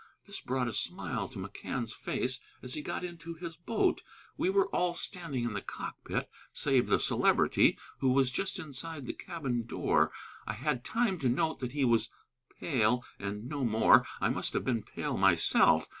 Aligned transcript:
This 0.25 0.41
brought 0.41 0.67
a 0.67 0.73
smile 0.73 1.27
to 1.29 1.37
McCann's 1.37 1.93
face 1.93 2.39
as 2.63 2.73
he 2.73 2.81
got 2.81 3.03
into 3.03 3.35
his 3.35 3.55
boat. 3.55 4.01
We 4.35 4.49
were 4.49 4.65
all 4.69 4.95
standing 4.95 5.43
in 5.43 5.53
the 5.53 5.61
cockpit, 5.61 6.27
save 6.51 6.87
the 6.87 6.99
Celebrity, 6.99 7.77
who 7.99 8.11
was 8.11 8.31
just 8.31 8.57
inside 8.57 9.01
of 9.01 9.05
the 9.05 9.13
cabin 9.13 9.63
door. 9.67 10.11
I 10.47 10.53
had 10.53 10.83
time 10.83 11.19
to 11.19 11.29
note 11.29 11.59
that 11.59 11.73
he 11.73 11.85
was 11.85 12.09
pale, 12.59 13.05
and 13.19 13.47
no 13.47 13.63
more: 13.63 14.03
I 14.19 14.29
must 14.29 14.53
have 14.53 14.63
been 14.65 14.81
pale 14.81 15.17
myself. 15.17 15.87